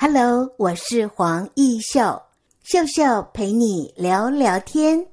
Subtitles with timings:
[0.00, 2.22] Hello，我是黄艺秀，
[2.62, 5.04] 秀秀陪你聊聊天。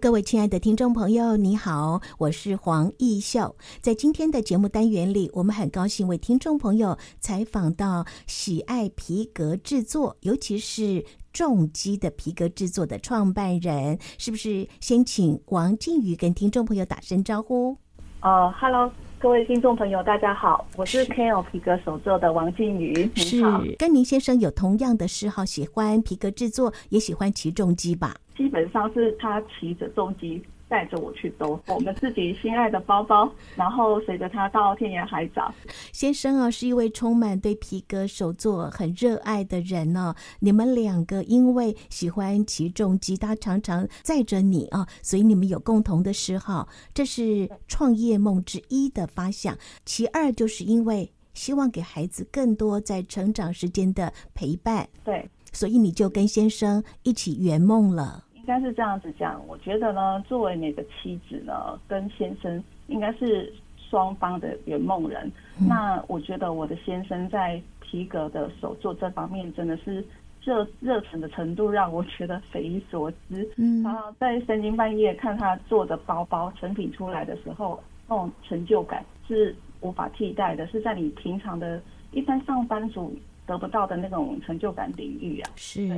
[0.00, 3.54] 各位亲爱的听众朋友，你好，我是黄义秀。
[3.82, 14.66] 在今天的节目单元里，我们很高兴为听众朋友采访到喜爱皮革制作，尤其是重机的皮革制作的创办人，是不是？
[14.80, 17.76] 先请王靖宇跟听众朋友打声招呼。
[18.20, 22.94] 呃，Hello，各位听众朋友，大家好，我是 KL 皮革手作的王静瑜。
[23.16, 23.42] 是，
[23.78, 28.16] 跟您先生有同样的嗜好，喜欢皮革制作，也喜欢骑重机吧？
[28.40, 35.52] 基本上是他骑着重机带着我去兜我们自己心爱的包包，然后随着他到天涯海角。
[35.92, 40.16] 先生啊，是一位充满对皮革手作很热爱的人呢、啊。
[40.38, 49.54] 你们两个因为喜欢骑重机，他常常载着你啊，所以你们有共同的嗜好，这是创业梦之一的发想。
[49.84, 58.24] 其二就是因为希望给孩子更多在成长时间的陪伴，对，所以你就跟先生一起圆梦了。
[58.50, 65.30] 应该是这样子讲，我觉得呢，作为你的妻子呢，跟先生应该是双方的圆梦人。
[65.60, 65.68] 嗯。
[65.68, 70.04] 那我觉得我的先生在皮革的手作这方面真的是
[70.42, 73.48] 热热忱的程度，让我觉得匪夷所思。
[73.56, 83.14] 嗯，然后在三更半夜看他做的包包成品出来的时候，那种成就感是无法替代的，是在你平常的一般上班族。
[83.50, 85.90] 得不到的那种成就感领域啊，是。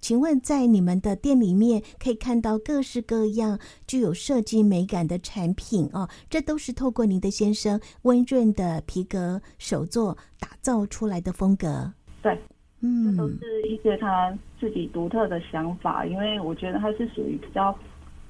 [0.00, 11.90] 请问在你们的店里面可以看到各式各样具有设计美感的产品哦，这都是透过您的先生温润的皮革手作打造出来的风格。
[12.20, 12.38] 对，
[12.82, 17.74] 嗯，这都是一些他自己独特的想法，因为我觉得他是属于比较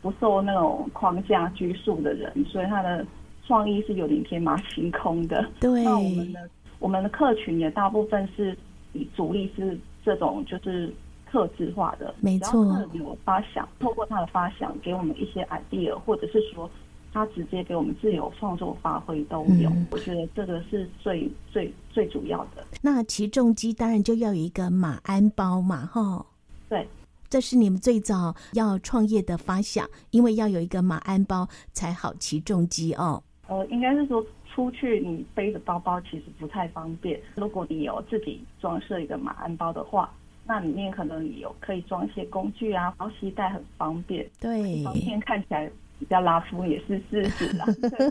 [0.00, 3.04] 不受那种框架拘束的人，所以他的
[3.44, 5.44] 创意是有点天马行空的。
[5.58, 6.48] 对，那我们的。
[6.80, 8.56] 我们的客群也大部分是
[8.94, 10.92] 以主力是这种就是
[11.30, 12.64] 特制化的，没错。
[12.64, 16.68] 客有发想，透过他的发想给我们一些 idea，或者是说
[17.12, 19.68] 他直接给我们自由创作发挥都有。
[19.70, 19.86] 嗯。
[19.90, 22.64] 我觉得这个是最最最主要的。
[22.80, 26.24] 那骑重机当然就要有一个马鞍包嘛，哈。
[26.68, 26.88] 对，
[27.28, 33.22] 这是你们最早要创业的发想，因为要有一个马鞍包才好骑重机哦。
[33.48, 34.24] 呃，应该是说。
[34.52, 37.20] 出去你背着包包其实不太方便。
[37.36, 40.12] 如果你有自己装设一个马鞍包的话，
[40.44, 44.28] 那里面可能有可以装一些工具啊，然后携带很方便。
[44.40, 47.64] 对，方便看起来比较拉夫也是事实啦。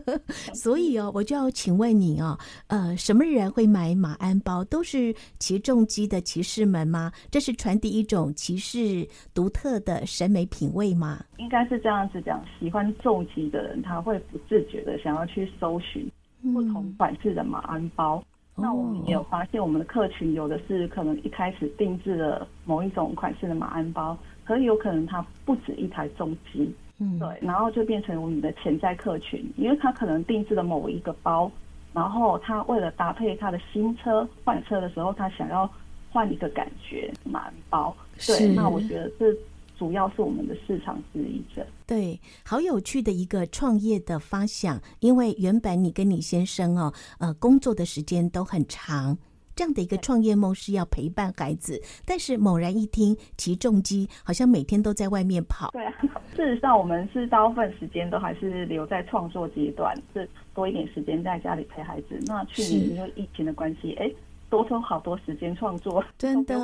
[0.54, 4.64] 所以哦，我就要请问你哦，呃，什么人会买马鞍包？
[4.66, 7.12] 都是骑重机的骑士们吗？
[7.30, 11.26] 这是传递一种骑士独特的审美品味吗？
[11.38, 16.10] 应该是这样子讲，喜欢重机的人他会不自觉的想要去搜寻。
[16.54, 18.24] 不同款式的马鞍包，
[18.56, 31.52] 嗯，那我们也有发现，我们的客群有的是可能一开始定制了某一种款式的马鞍包，可是有可能它不止一台重机，嗯，对，然后就变成我们的潜在客群，因为他可能定制了某一个包，
[31.94, 35.70] 然后他为了搭配他的新车换车的时候，他想要
[36.12, 37.96] 换一个感觉马鞍包，
[38.28, 39.36] 对，那我觉得这。
[39.80, 44.78] 主要是我们的市场之一者，对，好有趣的一个创业的发想。
[45.00, 49.18] 因为原本你跟你先生哦，呃，工作的时间都很长，
[49.56, 51.82] 这样的一个创业梦是要陪伴孩子。
[52.06, 55.72] 但是猛然一听起重机，好像每天都在外面跑。
[55.72, 55.94] 对啊，
[56.36, 62.20] 事实上我们是大部分时间都还是留在创作阶段，是多一点时间在家里陪孩子。
[62.26, 64.12] 那去年因为疫情的关系，哎。
[64.50, 66.56] 多出好多时间创作，真的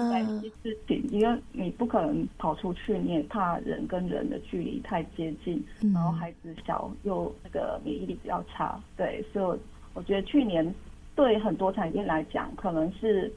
[0.64, 9.60] 事情，因为你不可能跑出去，你也怕人跟人的距离太接近，嗯，然后孩子小又那个免疫力比较差，对，所以
[9.94, 10.74] 我觉得去年
[11.16, 13.32] 对很多产业来讲，可能是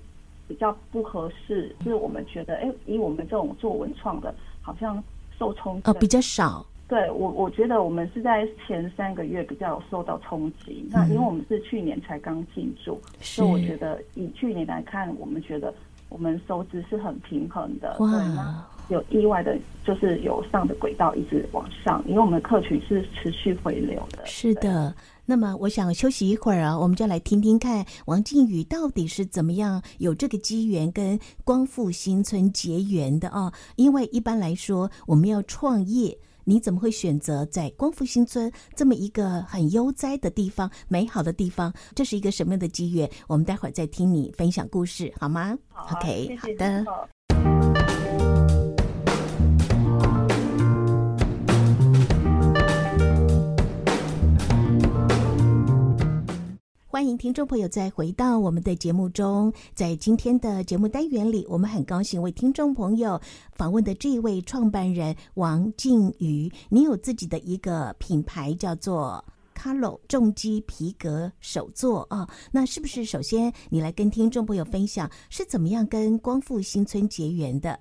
[0.48, 5.02] 比较不合适，就是我们觉得，哎，以我们这种做文创的，好像
[5.38, 6.64] 受冲击哦比较少。
[6.88, 10.88] 对我，我觉得我们是在前三个月比较受到冲击。
[10.90, 15.74] 那因为我们是去年才刚进驻，所以我觉得以去年来看，我们觉得
[16.08, 17.94] 我们收支是很平衡的。
[17.98, 19.54] 哇，对，有意外的，
[19.84, 24.24] 就是有上的轨道一直往上，因为我们的客群是持续回流的。
[24.24, 24.94] 是的，
[25.26, 33.52] 那么我想休息一会儿啊，我们就来听听看王靖宇到底是怎么样有这个机缘跟光复新村结缘的啊。
[33.76, 36.16] 因为一般来说，我们要创业。
[36.48, 41.70] 你怎么会选择在光复新村这么一个很悠哉的地方、美好的地方？
[41.94, 43.06] 这是一个什么样的机缘？
[43.26, 45.54] 我们待会儿再听你分享故事，好吗？
[45.68, 47.17] 好，OK，谢谢好的。
[56.90, 63.20] 欢迎听众朋友再回到我们的节目中，在今天的节目单元里，我们很高兴为听众朋友
[63.52, 66.50] 访问的这一位创办人王静瑜。
[66.70, 69.22] 你有自己的一个品牌，叫做
[69.54, 77.78] KALO 重机皮革手作啊、那是不是首先你来跟听众朋友分享是怎么样跟光复新村结缘的？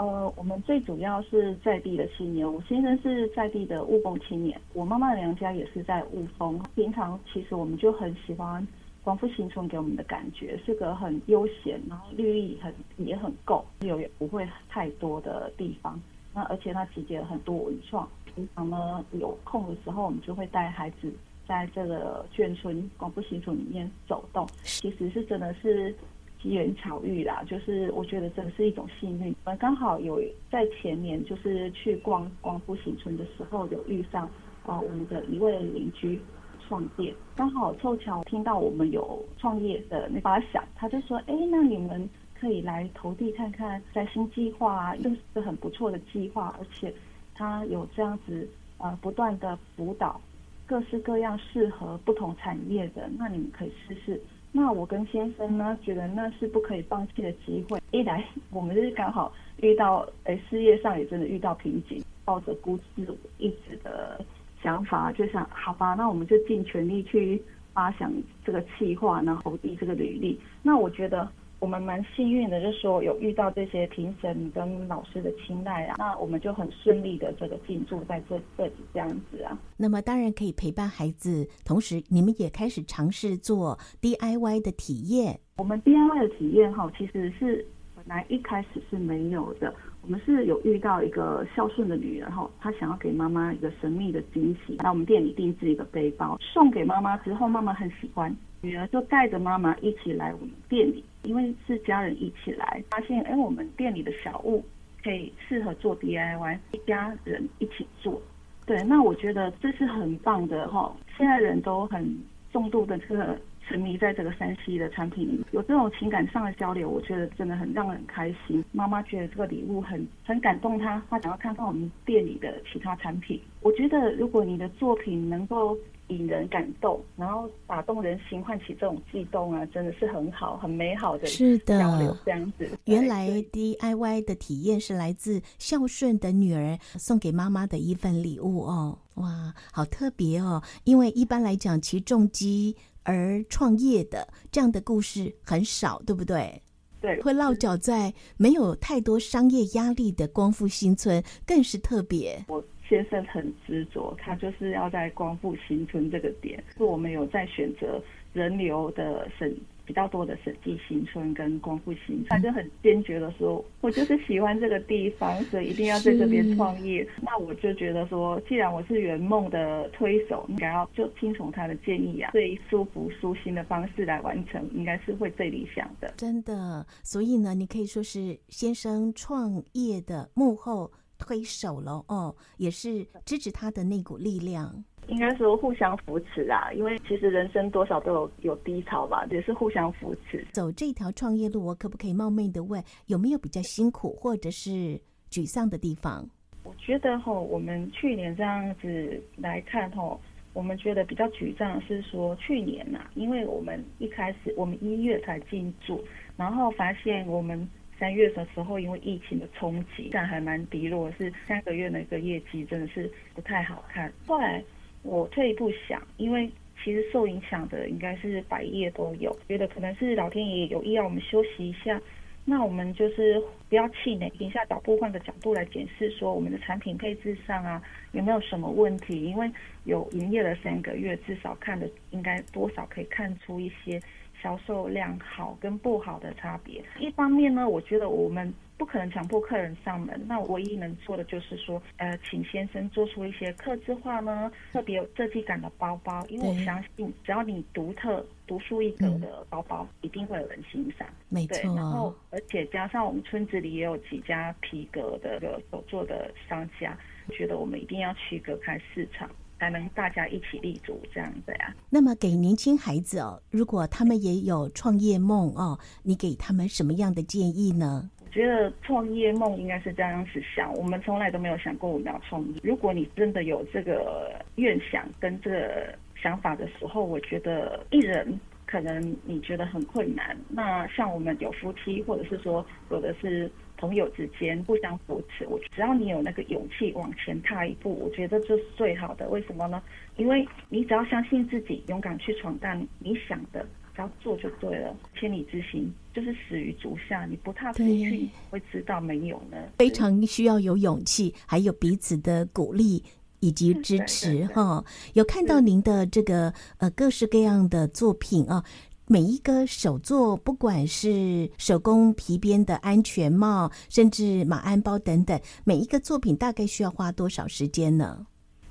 [0.00, 6.58] 呃，我们最主要是在地的青年，我先生是在地的务工青年，我妈妈的娘家也是在雾峰。
[6.74, 8.66] 平常其实我们就很喜欢
[9.04, 16.00] 光复新村给我们的感觉，是个很悠闲，然后绿意很也很够，有也不会太多的地方。
[16.32, 18.08] 那而且它集结了很多文创。
[18.24, 21.12] 平常呢有空的时候，我们就会带孩子
[21.46, 24.48] 在这个眷村光复新村里面走动。
[24.62, 25.94] 其实是真的是。
[26.42, 29.34] 机缘巧遇啦，就是我觉得真的是一种幸运。
[29.44, 34.28] 我们刚好有在前年，就是去逛光复新村的时候，有遇上
[34.64, 36.18] 啊我们的一位邻居
[36.66, 42.08] 创业，刚好凑巧听到我们有创业的那把想，他就说：“哎，那你们
[42.38, 46.92] 可以来投递看看，在新计划啊，又是个很不错的计划，而且
[47.34, 48.48] 他有这样子
[48.78, 50.18] 呃不断的辅导
[50.64, 54.18] 各式各样适合不同产业的，那你们可以试试。”
[54.52, 57.80] 那我跟先生呢，觉得那是不可以放弃的机会。
[57.90, 64.24] 一来，我们就是刚好遇到，哎，事业上也真的遇到瓶颈，抱着孤注一掷的
[64.62, 67.40] 想法，就想，好吧，那我们就尽全力去
[67.72, 68.12] 发想
[68.44, 70.40] 这个计划，然后投递这个履历。
[70.62, 71.28] 那我觉得。
[71.60, 79.56] 我们蛮幸运的，就是说有遇到这些评审跟老师的青睐啊，那我们就很顺利的这个进驻在这这里这样子啊。
[79.76, 85.38] 那么当然可以陪伴孩子，同时你们也开始尝试做 DIY 的体验。
[85.58, 87.64] 我们 DIY 的体验哈，其实是
[87.94, 89.74] 本来一开始是没有的。
[90.00, 98.34] 我们是有遇到一个孝顺的女人哈，她想要给妈妈一个神秘的惊喜，来我们店里定制一个背包送给妈妈之后，妈妈很喜欢。
[98.62, 104.64] 女儿就带着妈妈一起来我们店里，因为是家人一起来，发现哎，我们店里的小物
[105.02, 108.20] 可以适合做 DIY，一家人一起做。
[108.66, 110.94] 对，那我觉得这是很棒的哈。
[111.16, 112.18] 现在人都很
[112.52, 118.64] 重度的这个沉迷在这个 3C 的产品里，有这种情感上的交流，我觉得真的很让人开心。
[118.72, 123.40] 妈妈觉得这个礼物很很感动她，她想要看看我们店里的其他产品。
[123.60, 125.76] 我觉得如果你的作品能够。
[126.10, 131.26] 引人感动，然后打动人心，唤起这种悸动啊，真的是很好、很美好的
[131.64, 132.16] 交流。
[132.24, 140.62] 这样子，原来 DIY 的体验是来自孝顺的女儿送给妈妈的一份礼物哦，哇，好特别哦！
[140.84, 146.60] 因为一般来讲，骑重机而创业的这样的故事很少，对不对？
[147.00, 152.44] 对，会落脚在没有太多商业压力的光复新村，更是特别。
[152.48, 152.62] 我。
[152.90, 158.02] 先生很执着，他就是要在光复新村这个点，是我们有在选择
[158.32, 159.48] 人流的省
[159.86, 167.06] 比较多的审计新村跟光复新村，他就很坚决的说，我就是喜欢这个地方，所以一定要在这边创业。
[167.22, 176.12] 那我就觉得说，既然我是圆梦的推手，应该要就听从他的建议啊，最舒服舒心的方式来完成，应该是会最理想的。
[176.16, 180.90] 真的，所以呢，你可以说是先生创业的幕后。
[181.30, 184.74] 推手了哦，也是支持他的那股力量。
[185.06, 190.44] 应该说互相扶持啊，因为其实人生多少都有有低潮吧，也是互相扶持。
[190.52, 196.28] 走这条创业路，我可不可以冒昧的问，有没有比较辛苦或者是沮丧的地方？
[196.64, 200.18] 我觉得哈，我们去年这样子来看哈，
[200.52, 206.02] 我们觉得比较沮丧是说去年呐、啊，因为我们一开始我们一月才进驻，
[206.36, 207.68] 然后发现我们。
[208.00, 214.10] 三月的时候，因为疫情的冲击，但还蛮低落，是三个月那个业绩真的是不太好看。
[214.26, 214.64] 后来
[215.02, 216.50] 我退一步想，因为
[216.82, 222.00] 其实受影响的应该是百业都有，觉得可能是老天爷有意让我们休息一下。
[222.42, 223.38] 那我们就是
[223.68, 227.80] 不要气馁，停下脚步，换个角度来检视，说我们的产品配置上啊
[228.12, 229.22] 有没有什么问题？
[229.24, 229.48] 因为
[229.84, 234.00] 有营业了三个月，至少看的应该多少可以看出一些。
[234.42, 236.82] 销售量好跟不好的差别。
[236.98, 251.06] 一方面呢，我觉得我们不可能强迫客人上门，那唯一能做的就是说，呃，请先生做出一些客制化呢，特别有设计感的包包，因为我相信只要你独特、独树一格的包包，嗯、一定会有人欣赏。
[251.28, 251.74] 没错。
[251.76, 255.38] 然后，而且加上我们村子里也有几家皮革的
[255.70, 256.96] 手做的商家，
[257.30, 259.30] 觉得我们一定要区隔开市场。
[259.60, 261.74] 才能大家一起立足这样子呀。
[261.90, 268.08] 那么给年轻孩子哦，如果他们也有创业梦哦，你给他们什么样的建议呢？
[268.24, 272.60] 我觉得创业梦应该是这样子想，我们从来都没有想过我们要创业。
[272.62, 280.36] 如果你真的有这个愿想跟这个想法的时候，我觉得一人可能你觉得很困难。
[280.48, 283.50] 那像我们有夫妻，或者是说有的是。
[283.80, 289.26] 朋友之间互相扶持，我只要你有那个勇气往前踏一步，我觉得这是最好的。
[289.30, 289.82] 为什么呢？
[290.18, 294.94] 因为你只要相信自己，勇敢去闯荡你想的，只要做就对了。
[295.18, 299.56] 千里之行就是始于足下，你不踏出去会知道没有呢？
[299.78, 303.02] 非常需要有勇气，还有彼此的鼓励
[303.40, 304.84] 以及支持哈。
[305.14, 308.62] 有看到您的这个呃各式各样的作品啊。
[309.12, 318.24] 每一个手作，不管是手工皮边的安全帽，甚至马鞍包等等，每一个作品大概需要花多少时间呢？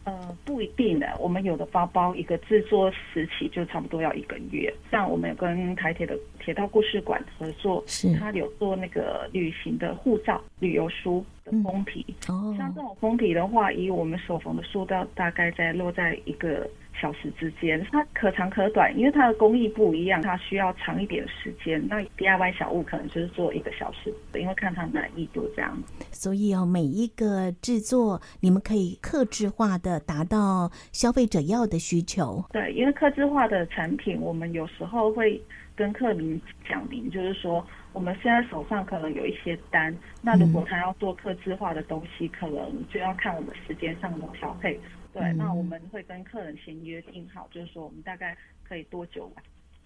[0.06, 1.06] 呃，不一定的。
[1.20, 4.74] 我们有的包包一个制作时期就差不多要一个月。
[4.90, 12.06] 像我们有跟台铁的铁道故事馆合作，是他有做那个旅行的护照、旅游书的封皮。
[12.30, 16.66] 嗯、哦，像这种封皮的话，以我们手缝的速度，大概在落在一个。
[17.00, 21.82] 小时之间，它可长可短，因为它的工艺不一样，它需要长一点时间。
[21.88, 25.78] 那 DIY 小物可能就是做一个小时，因为看它满意度这样。
[26.12, 32.44] 所以哦，每一个制作，你们可以克制化的达到消费者要的需求。
[32.52, 35.42] 对，因为客制化的产品，我们有时候会
[35.76, 44.78] 跟客民讲明，就是说我们现在手上可能有一些单，那如果他要做客制化的东西，嗯、可能就要看我们时间上的调配。
[45.14, 49.32] 对，那我们会跟客人先约定好，就是说我们大概可以多久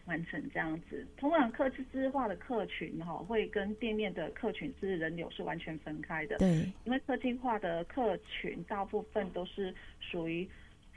[0.06, 1.08] 完成这样子。
[1.18, 6.38] 通常客制化的客群哈，会跟店面的客群是人流是完全分开的。
[6.38, 10.48] 对，因为客制化的客群大部分都是属于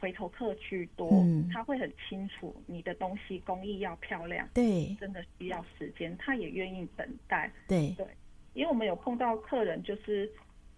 [0.00, 7.50] 回头客居多，嗯，他会很清楚你的东西工艺要漂亮，对，真的需要时间，他也愿意等待。
[7.68, 8.06] 对对，
[8.54, 10.30] 因为我们有碰到客人就是。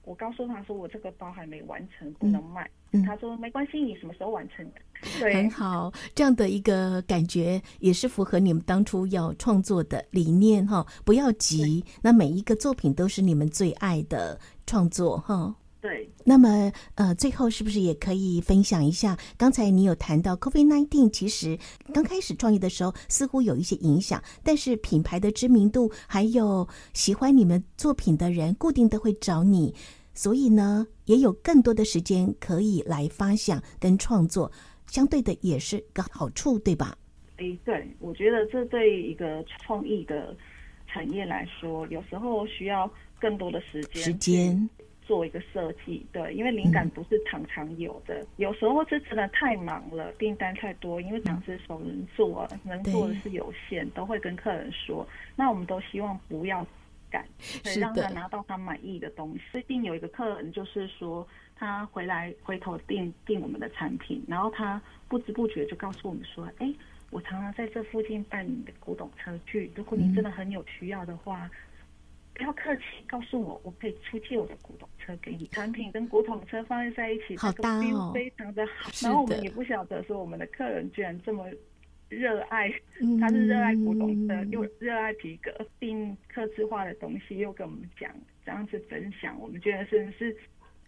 [0.04, 2.64] 我告诉他说，我这个包还没完成，不能卖。
[2.64, 4.66] 嗯嗯、他说没关系，你什么时候完成？
[5.20, 10.84] 对，很好，这样的一个感觉也是符合你们当初要创作的理念哈。
[11.04, 15.54] 不要急，那每一个作品都是你们最爱的创作哈。
[15.80, 16.10] 对。
[16.24, 19.16] 那么呃，最后是不是也可以分享一下？
[19.36, 21.56] 刚才你有谈到 COVID-19，其实
[21.94, 29.72] 刚开始创业的时候似乎有一些影响，但是品牌的知名度还有喜欢你们作品的人，固定的会找你。
[30.18, 34.50] 所以呢，也有更多的时间可以来发想跟创作，
[34.88, 36.98] 相对的也是个好处，对吧？
[37.36, 40.36] 诶，对，我觉得这对一个创意的
[40.88, 44.70] 产业来说，有时候需要更多的时间，时间
[45.02, 46.04] 做一个设计。
[46.10, 55.06] 对，因为灵感不是常常有的，嗯、有时候是真的太忙了，订单太多，因为讲是手人做，能做的是有限，都会跟客人说。
[55.36, 56.66] 那我们都希望不要。
[57.10, 57.26] 感，
[57.62, 59.40] 可以让他拿到他满意的东西。
[59.52, 66.74] 最近有一个客人，就是说他回来回头订订我们的产品，然后他不知不觉就告诉我们说：“哎、欸，
[67.10, 71.50] 我常常在这附近办你的古董车去，如果你真的很有需要的话，嗯、
[72.34, 75.46] 不要客气，告诉我，我可以出借我的古董车给你。
[75.48, 78.90] 产品跟古董车放在一起，好搭哦，非常的好。
[79.02, 81.44] 然后我们也不晓得说我们的客人居然这么。”
[82.08, 82.72] 热爱，
[83.20, 88.10] 他是热爱古董的，又热爱皮革，订客制化的东西，又跟我们讲
[88.44, 90.36] 这样子分享，我们觉得真的是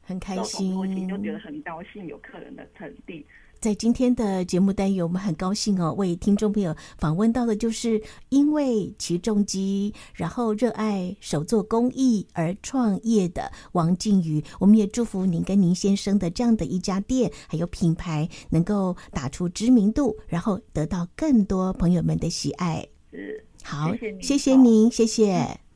[0.02, 3.24] 很开心，就觉得很高兴，有客人的肯定。
[3.60, 8.00] 在今天的节目单元，我们很高兴哦，为听众朋友访问到的就是
[8.30, 14.42] 因为骑重机，然后热爱手作工艺而创业的王静宇。
[14.58, 22.88] 我们也祝福您跟您先生的这样的一家店，还有品牌能够打出知名度，然后得到更多朋友们的喜爱。
[23.10, 25.69] 是，好，谢谢您，谢谢您，谢谢。